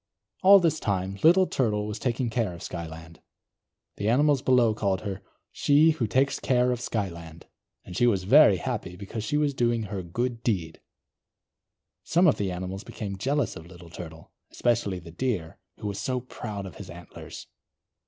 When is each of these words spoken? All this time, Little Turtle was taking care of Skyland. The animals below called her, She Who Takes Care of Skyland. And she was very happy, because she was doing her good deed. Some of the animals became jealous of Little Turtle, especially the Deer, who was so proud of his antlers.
All 0.41 0.59
this 0.59 0.79
time, 0.79 1.19
Little 1.21 1.45
Turtle 1.45 1.85
was 1.85 1.99
taking 1.99 2.31
care 2.31 2.53
of 2.55 2.63
Skyland. 2.63 3.21
The 3.97 4.09
animals 4.09 4.41
below 4.41 4.73
called 4.73 5.01
her, 5.01 5.21
She 5.51 5.91
Who 5.91 6.07
Takes 6.07 6.39
Care 6.39 6.71
of 6.71 6.81
Skyland. 6.81 7.45
And 7.85 7.95
she 7.95 8.07
was 8.07 8.23
very 8.23 8.57
happy, 8.57 8.95
because 8.95 9.23
she 9.23 9.37
was 9.37 9.53
doing 9.53 9.83
her 9.83 10.01
good 10.01 10.41
deed. 10.41 10.81
Some 12.03 12.25
of 12.25 12.37
the 12.37 12.51
animals 12.51 12.83
became 12.83 13.19
jealous 13.19 13.55
of 13.55 13.67
Little 13.67 13.91
Turtle, 13.91 14.31
especially 14.51 14.97
the 14.97 15.11
Deer, 15.11 15.59
who 15.77 15.85
was 15.85 15.99
so 15.99 16.19
proud 16.19 16.65
of 16.65 16.77
his 16.77 16.89
antlers. 16.89 17.45